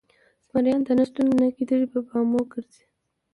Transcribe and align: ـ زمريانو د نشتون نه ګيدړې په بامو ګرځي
ـ 0.25 0.43
زمريانو 0.45 0.87
د 0.87 0.89
نشتون 0.99 1.27
نه 1.39 1.47
ګيدړې 1.55 1.87
په 1.93 1.99
بامو 2.07 2.41
ګرځي 2.51 2.83